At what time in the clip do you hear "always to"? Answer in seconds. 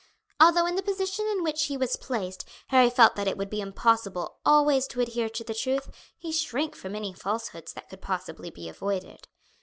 4.43-4.99